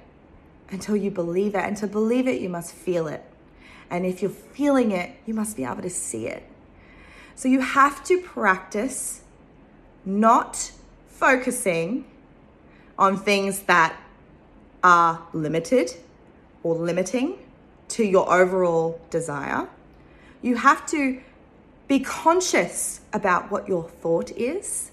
until 0.69 0.97
you 0.97 1.09
believe 1.09 1.55
it. 1.55 1.63
And 1.63 1.77
to 1.77 1.87
believe 1.87 2.27
it, 2.27 2.41
you 2.41 2.49
must 2.49 2.73
feel 2.73 3.07
it. 3.07 3.23
And 3.89 4.05
if 4.05 4.21
you're 4.21 4.31
feeling 4.31 4.91
it, 4.91 5.11
you 5.25 5.33
must 5.33 5.55
be 5.55 5.63
able 5.63 5.83
to 5.83 5.89
see 5.89 6.27
it. 6.27 6.43
So 7.35 7.47
you 7.47 7.61
have 7.61 8.03
to 8.05 8.19
practice 8.21 9.21
not 10.03 10.71
focusing 11.07 12.05
on 12.97 13.17
things 13.17 13.59
that 13.61 13.95
are 14.83 15.25
limited 15.31 15.91
or 16.63 16.75
limiting 16.75 17.37
to 17.89 18.03
your 18.03 18.31
overall 18.31 18.99
desire. 19.09 19.67
You 20.41 20.55
have 20.57 20.85
to 20.87 21.21
be 21.87 21.99
conscious 21.99 23.01
about 23.13 23.51
what 23.51 23.67
your 23.67 23.83
thought 23.83 24.31
is. 24.31 24.91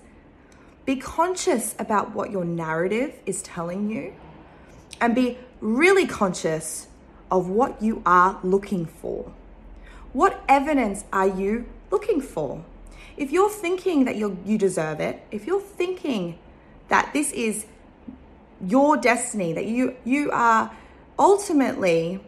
Be 0.85 0.97
conscious 0.97 1.75
about 1.79 2.15
what 2.15 2.31
your 2.31 2.45
narrative 2.45 3.15
is 3.27 3.43
telling 3.43 3.91
you. 3.91 4.15
And 5.01 5.15
be 5.15 5.39
really 5.61 6.07
conscious 6.07 6.89
of 7.31 7.49
what 7.49 7.81
you 7.81 8.03
are 8.05 8.39
looking 8.43 8.87
for. 8.87 9.33
What 10.13 10.43
evidence 10.49 11.05
are 11.13 11.29
you 11.29 11.67
looking 11.91 12.21
for? 12.21 12.65
If 13.17 13.31
you're 13.31 13.51
thinking 13.51 14.05
that 14.07 14.17
you 14.17 14.39
you 14.45 14.59
deserve 14.59 15.01
it, 15.01 15.23
if 15.31 15.47
you're 15.47 15.61
thinking 15.61 16.39
that 16.89 17.13
this 17.13 17.31
is 17.33 17.67
your 18.67 18.97
destiny, 18.97 19.53
that 19.53 19.67
you 19.67 19.97
you 20.05 20.31
are 20.33 20.71
ultimately 21.19 22.21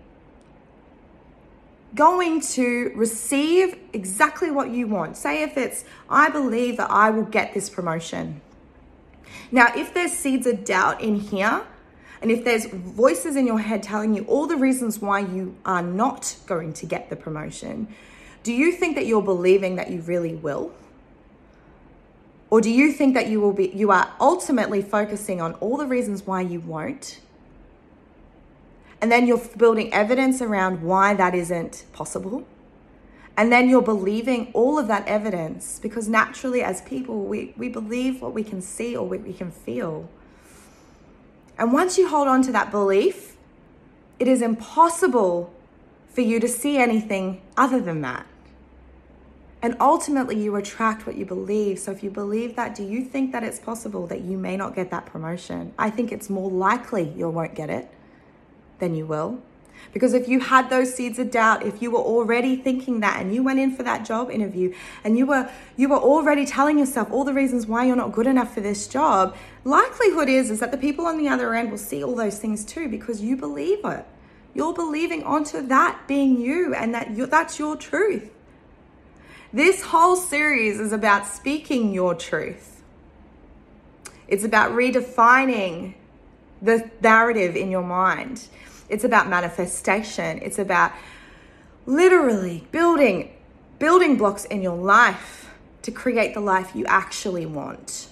going 1.95 2.41
to 2.41 2.93
receive 2.95 3.79
exactly 3.93 4.51
what 4.51 4.71
you 4.71 4.87
want. 4.87 5.17
Say 5.17 5.43
if 5.43 5.57
it's 5.57 5.85
I 6.09 6.29
believe 6.31 6.77
that 6.79 6.91
I 6.91 7.11
will 7.11 7.25
get 7.25 7.55
this 7.55 7.69
promotion. 7.69 8.41
Now, 9.51 9.69
if 9.77 9.93
there's 9.93 10.13
seeds 10.13 10.47
of 10.47 10.65
doubt 10.65 11.01
in 11.03 11.17
here, 11.17 11.63
and 12.23 12.31
if 12.31 12.45
there's 12.45 12.67
voices 12.67 13.37
in 13.37 13.47
your 13.47 13.59
head 13.59 13.83
telling 13.83 14.15
you 14.15 14.25
all 14.25 14.47
the 14.47 14.57
reasons 14.57 15.01
why 15.01 15.19
you 15.19 15.57
are 15.67 15.83
not 15.83 16.37
going 16.47 16.73
to 16.75 16.87
get 16.87 17.11
the 17.11 17.17
promotion, 17.17 17.89
do 18.43 18.53
you 18.53 18.73
think 18.73 18.95
that 18.95 19.07
you're 19.07 19.23
believing 19.23 19.77
that 19.77 19.91
you 19.91 20.01
really 20.03 20.35
will? 20.35 20.73
Or 22.49 22.61
do 22.61 22.71
you 22.71 22.93
think 22.93 23.15
that 23.15 23.29
you 23.29 23.41
will 23.41 23.53
be 23.53 23.69
you 23.69 23.91
are 23.91 24.13
ultimately 24.21 24.83
focusing 24.83 25.41
on 25.41 25.55
all 25.55 25.77
the 25.77 25.87
reasons 25.87 26.27
why 26.27 26.43
you 26.43 26.61
won't? 26.61 27.19
And 29.03 29.11
then 29.11 29.27
you're 29.27 29.43
building 29.59 29.93
evidence 29.93 30.41
around 30.41 30.81
why 30.81 31.13
that 31.15 31.35
isn't 31.35 31.85
possible. 31.93 32.47
And 33.37 33.51
then 33.51 33.69
you're 33.69 33.83
believing 33.83 34.53
all 34.53 34.79
of 34.79 34.87
that 34.87 35.07
evidence 35.09 35.81
because 35.83 36.09
naturally, 36.09 36.63
as 36.63 36.83
people, 36.83 37.25
we, 37.25 37.53
we 37.57 37.69
believe 37.69 38.23
what 38.23 38.33
we 38.33 38.45
can 38.45 38.63
see 38.63 38.97
or 38.97 39.09
what 39.09 39.23
we 39.23 39.33
can 39.33 39.51
feel. 39.51 40.09
And 41.59 41.73
once 41.73 41.99
you 41.99 42.09
hold 42.09 42.29
on 42.29 42.43
to 42.43 42.53
that 42.53 42.71
belief, 42.71 43.37
it 44.21 44.29
is 44.29 44.41
impossible 44.41 45.53
for 46.09 46.21
you 46.21 46.39
to 46.39 46.47
see 46.47 46.79
anything 46.79 47.43
other 47.57 47.81
than 47.81 48.03
that. 48.03 48.25
And 49.63 49.77
ultimately, 49.81 50.41
you 50.41 50.55
attract 50.57 51.07
what 51.07 51.17
you 51.17 51.25
believe. 51.25 51.79
So, 51.79 51.91
if 51.93 52.03
you 52.03 52.11
believe 52.11 52.57
that, 52.57 52.75
do 52.75 52.85
you 52.85 53.05
think 53.05 53.33
that 53.33 53.43
it's 53.45 53.61
possible 53.61 54.07
that 54.09 54.21
you 54.21 54.37
may 54.37 54.57
not 54.57 54.75
get 54.75 54.91
that 54.91 55.07
promotion? 55.07 55.73
I 55.79 55.89
think 55.89 56.11
it's 56.13 56.29
more 56.29 56.51
likely 56.51 57.09
you 57.17 57.29
won't 57.29 57.55
get 57.55 57.71
it 57.71 57.89
than 58.83 58.95
you 58.97 59.07
will. 59.07 59.41
Because 59.93 60.13
if 60.13 60.29
you 60.29 60.41
had 60.41 60.71
those 60.71 60.93
seeds 60.95 61.19
of 61.19 61.31
doubt, 61.31 61.65
if 61.65 61.81
you 61.81 61.91
were 61.91 62.01
already 62.01 62.57
thinking 62.57 63.01
that 63.01 63.21
and 63.21 63.35
you 63.35 63.43
went 63.43 63.61
in 63.61 63.75
for 63.75 63.83
that 63.83 64.05
job 64.05 64.31
interview 64.31 64.75
and 65.05 65.17
you 65.17 65.25
were 65.27 65.51
you 65.77 65.89
were 65.89 65.99
already 65.99 66.45
telling 66.45 66.79
yourself 66.79 67.11
all 67.11 67.25
the 67.25 67.33
reasons 67.33 67.67
why 67.67 67.85
you're 67.85 67.97
not 67.97 68.13
good 68.13 68.27
enough 68.27 68.53
for 68.55 68.61
this 68.61 68.89
job, 68.89 69.37
likelihood 69.65 70.29
is 70.29 70.51
is 70.51 70.61
that 70.61 70.73
the 70.73 70.79
people 70.79 71.07
on 71.07 71.17
the 71.17 71.29
other 71.29 71.55
end 71.55 71.71
will 71.71 71.79
see 71.79 72.03
all 72.03 72.15
those 72.15 72.39
things 72.39 72.65
too 72.65 72.89
because 72.89 73.21
you 73.21 73.37
believe 73.37 73.85
it. 73.85 74.05
You're 74.55 74.75
believing 74.75 75.23
onto 75.25 75.63
that 75.69 76.07
being 76.07 76.41
you 76.41 76.75
and 76.75 76.95
that 76.95 77.11
you, 77.11 77.27
that's 77.27 77.59
your 77.59 77.77
truth. 77.77 78.31
This 79.53 79.83
whole 79.83 80.17
series 80.17 80.81
is 80.81 80.93
about 80.93 81.27
speaking 81.27 81.95
your 81.95 82.15
truth. 82.15 82.83
It's 84.29 84.45
about 84.45 84.73
redefining 84.73 85.95
the 86.63 86.91
narrative 87.03 87.57
in 87.57 87.71
your 87.71 87.83
mind. 87.83 88.49
It's 88.89 89.05
about 89.05 89.29
manifestation. 89.29 90.39
It's 90.43 90.59
about 90.59 90.93
literally 91.87 92.67
building 92.71 93.31
building 93.79 94.17
blocks 94.17 94.45
in 94.45 94.63
your 94.63 94.77
life 94.77 95.51
to 95.83 95.91
create 95.91 96.35
the 96.35 96.41
life 96.41 96.71
you 96.73 96.87
actually 96.87 97.45
want. 97.45 98.07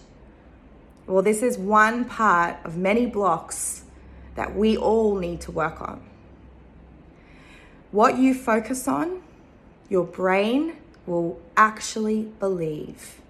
Well, 1.07 1.23
this 1.23 1.43
is 1.45 1.57
one 1.57 2.07
part 2.07 2.57
of 2.65 2.77
many 2.77 3.07
blocks 3.07 3.85
that 4.35 4.57
we 4.57 4.77
all 4.77 5.17
need 5.17 5.41
to 5.43 5.53
work 5.53 5.81
on. 5.81 6.03
What 7.93 8.19
you 8.19 8.35
focus 8.35 8.89
on, 8.89 9.23
your 9.89 10.05
brain 10.05 10.77
will 11.07 11.41
actually 11.57 12.23
believe. 12.41 13.21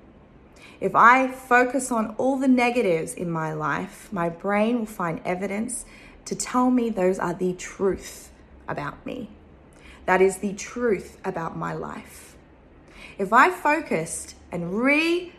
If 0.80 0.94
I 0.94 1.30
focus 1.30 1.92
on 1.92 2.14
all 2.16 2.38
the 2.38 2.48
negatives 2.48 3.12
in 3.12 3.30
my 3.30 3.52
life, 3.52 4.10
my 4.10 4.30
brain 4.30 4.78
will 4.78 4.86
find 4.86 5.20
evidence 5.26 5.84
to 6.24 6.34
tell 6.34 6.70
me 6.70 6.90
those 6.90 7.18
are 7.18 7.34
the 7.34 7.52
truth 7.54 8.30
about 8.68 9.04
me. 9.04 9.30
That 10.06 10.20
is 10.20 10.38
the 10.38 10.54
truth 10.54 11.18
about 11.24 11.56
my 11.56 11.72
life. 11.72 12.36
If 13.18 13.32
I 13.32 13.50
focused 13.50 14.34
and 14.50 14.82
redirected 14.82 15.34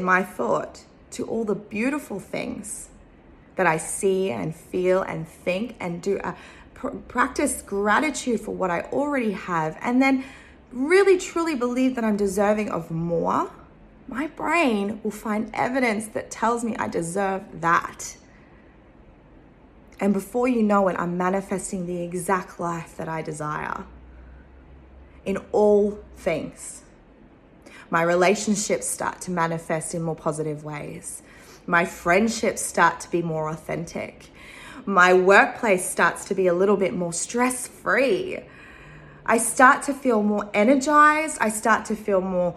my 0.00 0.22
thought 0.22 0.84
to 1.12 1.26
all 1.26 1.44
the 1.44 1.54
beautiful 1.54 2.20
things 2.20 2.88
that 3.56 3.66
I 3.66 3.78
see 3.78 4.30
and 4.30 4.54
feel 4.54 5.02
and 5.02 5.26
think 5.26 5.76
and 5.80 6.02
do, 6.02 6.18
uh, 6.18 6.34
pr- 6.74 6.90
practice 7.08 7.62
gratitude 7.62 8.40
for 8.40 8.54
what 8.54 8.70
I 8.70 8.82
already 8.92 9.32
have, 9.32 9.78
and 9.80 10.00
then 10.00 10.24
really 10.72 11.18
truly 11.18 11.54
believe 11.54 11.94
that 11.94 12.04
I'm 12.04 12.16
deserving 12.16 12.70
of 12.70 12.90
more, 12.90 13.50
my 14.08 14.26
brain 14.28 15.00
will 15.02 15.10
find 15.10 15.50
evidence 15.54 16.06
that 16.08 16.30
tells 16.30 16.62
me 16.62 16.76
I 16.76 16.88
deserve 16.88 17.60
that. 17.60 18.16
And 19.98 20.12
before 20.12 20.46
you 20.46 20.62
know 20.62 20.88
it, 20.88 20.96
I'm 20.98 21.16
manifesting 21.16 21.86
the 21.86 22.02
exact 22.02 22.60
life 22.60 22.96
that 22.96 23.08
I 23.08 23.22
desire 23.22 23.84
in 25.24 25.38
all 25.52 25.98
things. 26.16 26.82
My 27.90 28.02
relationships 28.02 28.86
start 28.86 29.20
to 29.22 29.30
manifest 29.30 29.94
in 29.94 30.02
more 30.02 30.16
positive 30.16 30.64
ways. 30.64 31.22
My 31.66 31.84
friendships 31.84 32.62
start 32.62 33.00
to 33.00 33.10
be 33.10 33.22
more 33.22 33.48
authentic. 33.48 34.30
My 34.84 35.14
workplace 35.14 35.88
starts 35.88 36.24
to 36.26 36.34
be 36.34 36.46
a 36.46 36.54
little 36.54 36.76
bit 36.76 36.94
more 36.94 37.12
stress 37.12 37.66
free. 37.66 38.38
I 39.24 39.38
start 39.38 39.82
to 39.84 39.94
feel 39.94 40.22
more 40.22 40.48
energized. 40.54 41.38
I 41.40 41.48
start 41.48 41.86
to 41.86 41.96
feel 41.96 42.20
more 42.20 42.56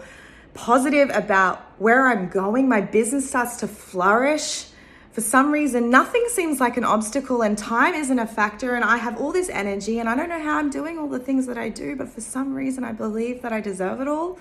positive 0.53 1.09
about 1.11 1.59
where 1.79 2.07
I'm 2.07 2.29
going. 2.29 2.69
My 2.69 2.81
business 2.81 3.27
starts 3.27 3.57
to 3.57 3.67
flourish. 3.67 4.68
For 5.11 5.21
some 5.21 5.51
reason, 5.51 5.89
nothing 5.89 6.25
seems 6.29 6.59
like 6.59 6.77
an 6.77 6.83
obstacle 6.83 7.41
and 7.41 7.57
time 7.57 7.95
isn't 7.95 8.19
a 8.19 8.27
factor. 8.27 8.75
And 8.75 8.85
I 8.85 8.97
have 8.97 9.19
all 9.19 9.31
this 9.31 9.49
energy 9.49 9.99
and 9.99 10.07
I 10.07 10.15
don't 10.15 10.29
know 10.29 10.41
how 10.41 10.57
I'm 10.57 10.69
doing 10.69 10.99
all 10.99 11.09
the 11.09 11.19
things 11.19 11.47
that 11.47 11.57
I 11.57 11.69
do, 11.69 11.95
but 11.95 12.09
for 12.09 12.21
some 12.21 12.53
reason, 12.53 12.83
I 12.83 12.91
believe 12.91 13.41
that 13.41 13.51
I 13.51 13.59
deserve 13.59 14.01
it 14.01 14.07
all. 14.07 14.39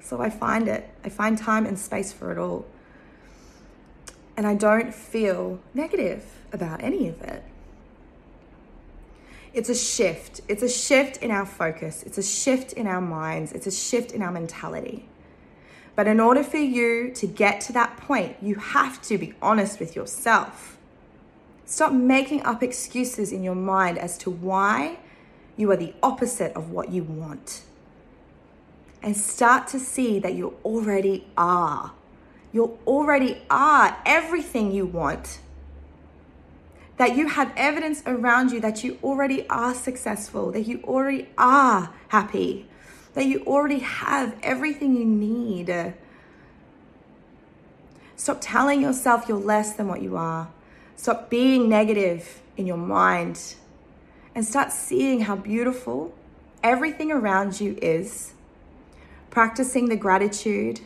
So 0.00 0.20
I 0.20 0.30
find 0.30 0.68
it. 0.68 0.88
I 1.04 1.08
find 1.08 1.36
time 1.36 1.66
and 1.66 1.78
space 1.78 2.12
for 2.12 2.30
it 2.30 2.38
all. 2.38 2.64
And 4.36 4.46
I 4.46 4.54
don't 4.54 4.94
feel 4.94 5.58
negative 5.74 6.24
about 6.52 6.82
any 6.82 7.08
of 7.08 7.20
it. 7.22 7.42
It's 9.52 9.68
a 9.68 9.74
shift. 9.74 10.40
It's 10.46 10.62
a 10.62 10.68
shift 10.68 11.16
in 11.16 11.32
our 11.32 11.44
focus. 11.44 12.04
It's 12.04 12.18
a 12.18 12.22
shift 12.22 12.72
in 12.72 12.86
our 12.86 13.00
minds. 13.00 13.52
It's 13.52 13.66
a 13.66 13.72
shift 13.72 14.12
in 14.12 14.22
our 14.22 14.30
mentality. 14.30 15.08
But 15.98 16.06
in 16.06 16.20
order 16.20 16.44
for 16.44 16.58
you 16.58 17.10
to 17.16 17.26
get 17.26 17.60
to 17.62 17.72
that 17.72 17.96
point, 17.96 18.36
you 18.40 18.54
have 18.54 19.02
to 19.02 19.18
be 19.18 19.34
honest 19.42 19.80
with 19.80 19.96
yourself. 19.96 20.78
Stop 21.64 21.92
making 21.92 22.44
up 22.44 22.62
excuses 22.62 23.32
in 23.32 23.42
your 23.42 23.56
mind 23.56 23.98
as 23.98 24.16
to 24.18 24.30
why 24.30 24.98
you 25.56 25.68
are 25.72 25.76
the 25.76 25.92
opposite 26.00 26.52
of 26.54 26.70
what 26.70 26.92
you 26.92 27.02
want. 27.02 27.64
And 29.02 29.16
start 29.16 29.66
to 29.74 29.80
see 29.80 30.20
that 30.20 30.34
you 30.34 30.54
already 30.64 31.26
are. 31.36 31.90
You 32.52 32.78
already 32.86 33.42
are 33.50 34.00
everything 34.06 34.70
you 34.70 34.86
want. 34.86 35.40
That 36.96 37.16
you 37.16 37.26
have 37.26 37.52
evidence 37.56 38.04
around 38.06 38.52
you 38.52 38.60
that 38.60 38.84
you 38.84 38.98
already 39.02 39.48
are 39.48 39.74
successful, 39.74 40.52
that 40.52 40.68
you 40.68 40.80
already 40.84 41.28
are 41.36 41.92
happy, 42.06 42.68
that 43.18 43.26
you 43.26 43.42
already 43.48 43.80
have 43.80 44.32
everything 44.44 44.94
you 44.94 45.04
need. 45.04 45.92
Stop 48.14 48.38
telling 48.40 48.80
yourself 48.80 49.24
you're 49.26 49.36
less 49.36 49.72
than 49.72 49.88
what 49.88 50.00
you 50.00 50.16
are. 50.16 50.48
Stop 50.94 51.28
being 51.28 51.68
negative 51.68 52.40
in 52.56 52.64
your 52.64 52.76
mind 52.76 53.56
and 54.36 54.44
start 54.44 54.70
seeing 54.70 55.22
how 55.22 55.34
beautiful 55.34 56.14
everything 56.62 57.10
around 57.10 57.60
you 57.60 57.76
is. 57.82 58.34
Practicing 59.30 59.88
the 59.88 59.96
gratitude, 59.96 60.82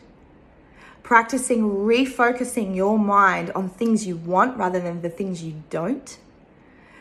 practicing 1.02 1.60
refocusing 1.60 2.74
your 2.74 2.98
mind 2.98 3.50
on 3.50 3.68
things 3.68 4.06
you 4.06 4.16
want 4.16 4.56
rather 4.56 4.80
than 4.80 5.02
the 5.02 5.10
things 5.10 5.44
you 5.44 5.62
don't. 5.68 6.16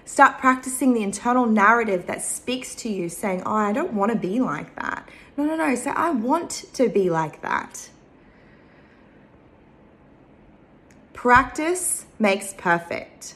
Start 0.05 0.39
practicing 0.39 0.93
the 0.93 1.03
internal 1.03 1.46
narrative 1.46 2.08
that 2.08 2.22
speaks 2.22 2.75
to 2.75 2.89
you, 2.89 3.10
saying, 3.10 3.43
Oh, 3.46 3.53
I 3.55 3.72
don't 3.72 3.93
want 3.93 4.12
to 4.12 4.17
be 4.17 4.39
like 4.39 4.75
that. 4.75 5.08
No, 5.38 5.46
no, 5.46 5.55
no. 5.55 5.75
Say, 5.75 5.91
I 5.91 6.10
want 6.10 6.65
to 6.74 6.89
be 6.89 7.10
like 7.10 7.41
that. 7.41 7.89
Practice 11.13 12.05
makes 12.17 12.53
perfect. 12.53 13.36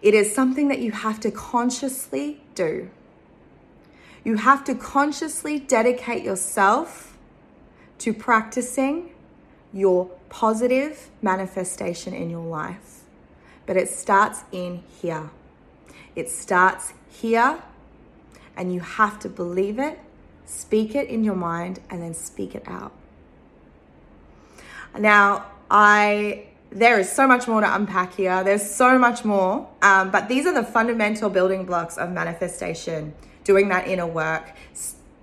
It 0.00 0.14
is 0.14 0.34
something 0.34 0.68
that 0.68 0.78
you 0.78 0.92
have 0.92 1.20
to 1.20 1.30
consciously 1.30 2.40
do. 2.54 2.90
You 4.24 4.36
have 4.36 4.64
to 4.64 4.74
consciously 4.74 5.58
dedicate 5.58 6.24
yourself 6.24 7.16
to 7.98 8.14
practicing 8.14 9.10
your 9.72 10.06
positive 10.28 11.10
manifestation 11.20 12.14
in 12.14 12.30
your 12.30 12.44
life. 12.44 12.97
But 13.68 13.76
it 13.76 13.90
starts 13.90 14.44
in 14.50 14.82
here. 15.02 15.28
It 16.16 16.30
starts 16.30 16.94
here, 17.10 17.62
and 18.56 18.72
you 18.72 18.80
have 18.80 19.18
to 19.20 19.28
believe 19.28 19.78
it, 19.78 20.00
speak 20.46 20.94
it 20.94 21.06
in 21.06 21.22
your 21.22 21.34
mind, 21.34 21.80
and 21.90 22.02
then 22.02 22.14
speak 22.14 22.54
it 22.54 22.62
out. 22.66 22.92
Now, 24.98 25.44
I 25.70 26.46
there 26.70 26.98
is 26.98 27.12
so 27.12 27.26
much 27.26 27.46
more 27.46 27.60
to 27.60 27.74
unpack 27.74 28.14
here. 28.14 28.42
There's 28.42 28.68
so 28.68 28.98
much 28.98 29.22
more, 29.22 29.68
um, 29.82 30.10
but 30.10 30.28
these 30.28 30.46
are 30.46 30.54
the 30.54 30.64
fundamental 30.64 31.28
building 31.28 31.66
blocks 31.66 31.98
of 31.98 32.10
manifestation. 32.10 33.12
Doing 33.44 33.68
that 33.68 33.86
inner 33.86 34.06
work, 34.06 34.54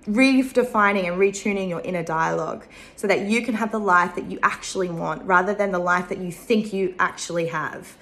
redefining 0.06 1.08
and 1.08 1.18
retuning 1.18 1.68
your 1.68 1.80
inner 1.80 2.04
dialogue 2.04 2.64
so 2.94 3.08
that 3.08 3.22
you 3.22 3.42
can 3.42 3.54
have 3.54 3.72
the 3.72 3.80
life 3.80 4.14
that 4.14 4.30
you 4.30 4.38
actually 4.44 4.88
want 4.88 5.24
rather 5.24 5.52
than 5.52 5.72
the 5.72 5.80
life 5.80 6.08
that 6.10 6.18
you 6.18 6.30
think 6.30 6.72
you 6.72 6.94
actually 7.00 7.46
have. 7.46 7.96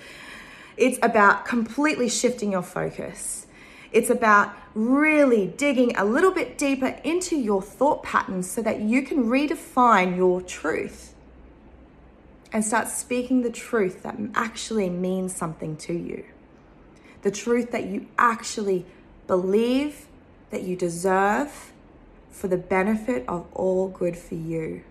It's 0.77 0.99
about 1.03 1.45
completely 1.45 2.09
shifting 2.09 2.53
your 2.53 2.63
focus. 2.63 3.47
It's 3.93 4.11
about 4.11 4.53
really 4.75 5.47
digging 5.47 5.97
a 5.97 6.05
little 6.05 6.33
bit 6.33 6.59
deeper 6.59 6.97
into 7.05 7.37
your 7.37 7.63
thought 7.63 8.03
patterns 8.03 8.51
so 8.51 8.61
that 8.63 8.81
you 8.81 9.03
can 9.03 9.25
redefine 9.27 10.17
your 10.17 10.43
truth 10.43 11.15
and 12.53 12.65
start 12.65 12.89
speaking 12.89 13.43
the 13.43 13.51
truth 13.51 14.03
that 14.03 14.17
actually 14.35 14.91
means 14.91 15.35
something 15.35 15.77
to 15.77 15.93
you. 15.93 16.25
The 17.23 17.31
truth 17.31 17.71
that 17.71 17.87
you 17.87 18.07
actually 18.19 18.85
believe 19.27 20.07
that 20.51 20.63
you 20.63 20.77
deserve 20.77 21.73
for 22.31 22.49
the 22.49 22.57
benefit 22.57 23.25
of 23.29 23.47
all 23.55 23.89
good 23.89 24.17
for 24.17 24.35
you. 24.35 24.83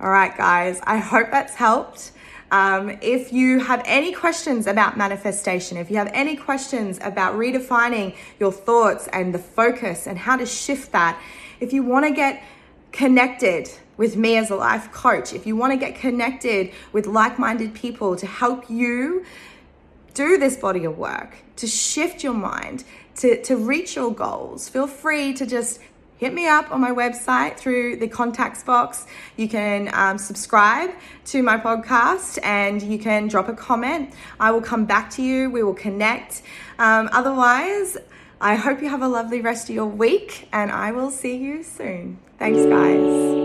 All 0.00 0.10
right, 0.10 0.36
guys, 0.36 0.80
I 0.84 0.98
hope 0.98 1.30
that's 1.30 1.54
helped. 1.54 2.12
Um, 2.50 2.96
if 3.02 3.32
you 3.32 3.60
have 3.60 3.82
any 3.84 4.12
questions 4.12 4.66
about 4.66 4.96
manifestation, 4.96 5.76
if 5.76 5.90
you 5.90 5.96
have 5.96 6.10
any 6.14 6.34
questions 6.34 6.98
about 7.02 7.34
redefining 7.34 8.16
your 8.40 8.52
thoughts 8.52 9.06
and 9.12 9.34
the 9.34 9.38
focus 9.38 10.06
and 10.06 10.18
how 10.18 10.36
to 10.36 10.46
shift 10.46 10.92
that, 10.92 11.20
if 11.60 11.72
you 11.72 11.82
want 11.82 12.06
to 12.06 12.12
get 12.12 12.42
connected 12.92 13.70
with 13.98 14.16
me 14.16 14.36
as 14.38 14.50
a 14.50 14.56
life 14.56 14.90
coach, 14.92 15.34
if 15.34 15.46
you 15.46 15.56
want 15.56 15.72
to 15.72 15.76
get 15.76 15.94
connected 15.96 16.72
with 16.92 17.06
like 17.06 17.38
minded 17.38 17.74
people 17.74 18.16
to 18.16 18.26
help 18.26 18.70
you 18.70 19.26
do 20.14 20.38
this 20.38 20.56
body 20.56 20.84
of 20.84 20.96
work, 20.96 21.36
to 21.56 21.66
shift 21.66 22.24
your 22.24 22.34
mind, 22.34 22.84
to, 23.16 23.42
to 23.42 23.56
reach 23.56 23.96
your 23.96 24.12
goals, 24.12 24.68
feel 24.68 24.86
free 24.86 25.34
to 25.34 25.44
just 25.44 25.80
hit 26.18 26.34
me 26.34 26.46
up 26.46 26.70
on 26.70 26.80
my 26.80 26.90
website 26.90 27.56
through 27.56 27.96
the 27.96 28.08
contacts 28.08 28.62
box. 28.62 29.06
You 29.36 29.48
can 29.48 29.90
um, 29.94 30.18
subscribe 30.18 30.90
to 31.26 31.42
my 31.42 31.56
podcast 31.56 32.38
and 32.42 32.82
you 32.82 32.98
can 32.98 33.28
drop 33.28 33.48
a 33.48 33.54
comment. 33.54 34.12
I 34.38 34.50
will 34.50 34.60
come 34.60 34.84
back 34.84 35.10
to 35.12 35.22
you. 35.22 35.48
We 35.48 35.62
will 35.62 35.74
connect. 35.74 36.42
Um, 36.78 37.08
otherwise, 37.12 37.96
I 38.40 38.56
hope 38.56 38.82
you 38.82 38.88
have 38.88 39.02
a 39.02 39.08
lovely 39.08 39.40
rest 39.40 39.68
of 39.68 39.74
your 39.74 39.86
week 39.86 40.48
and 40.52 40.70
I 40.70 40.92
will 40.92 41.10
see 41.10 41.36
you 41.36 41.62
soon. 41.62 42.18
Thanks, 42.38 42.64
guys. 42.66 43.38